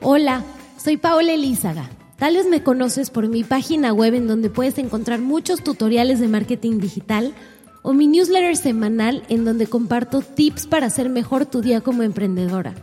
[0.00, 0.44] Hola,
[0.76, 1.90] soy Paola Elízaga.
[2.18, 6.28] Tal vez me conoces por mi página web en donde puedes encontrar muchos tutoriales de
[6.28, 7.34] marketing digital
[7.82, 12.76] o mi newsletter semanal en donde comparto tips para hacer mejor tu día como emprendedora.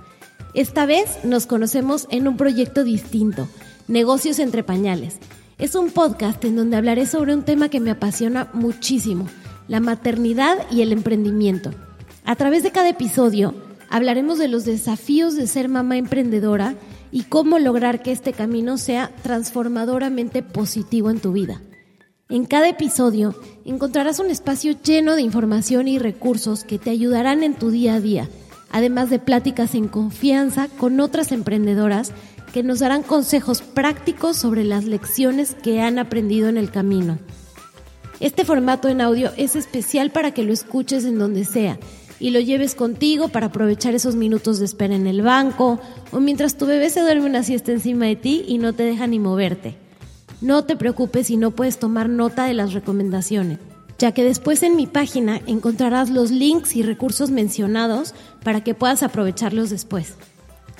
[0.54, 3.47] Esta vez nos conocemos en un proyecto distinto,
[3.88, 5.20] Negocios entre Pañales.
[5.57, 9.25] Es un podcast en donde hablaré sobre un tema que me apasiona muchísimo,
[9.70, 11.71] la maternidad y el emprendimiento.
[12.25, 13.54] A través de cada episodio
[13.89, 16.75] hablaremos de los desafíos de ser mamá emprendedora
[17.15, 21.61] y cómo lograr que este camino sea transformadoramente positivo en tu vida.
[22.28, 23.33] En cada episodio
[23.64, 28.01] encontrarás un espacio lleno de información y recursos que te ayudarán en tu día a
[28.01, 28.28] día,
[28.70, 32.11] además de pláticas en confianza con otras emprendedoras
[32.52, 37.17] que nos darán consejos prácticos sobre las lecciones que han aprendido en el camino.
[38.20, 41.80] Este formato en audio es especial para que lo escuches en donde sea
[42.26, 45.80] y lo lleves contigo para aprovechar esos minutos de espera en el banco
[46.12, 49.06] o mientras tu bebé se duerme una siesta encima de ti y no te deja
[49.06, 49.76] ni moverte.
[50.42, 53.59] No te preocupes si no puedes tomar nota de las recomendaciones,
[54.00, 59.03] ya que después en mi página encontrarás los links y recursos mencionados para que puedas
[59.03, 60.16] aprovecharlos después.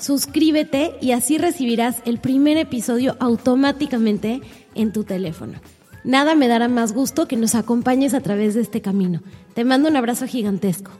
[0.00, 4.40] Suscríbete y así recibirás el primer episodio automáticamente
[4.74, 5.60] en tu teléfono.
[6.02, 9.22] Nada me dará más gusto que nos acompañes a través de este camino.
[9.54, 10.90] Te mando un abrazo gigantesco.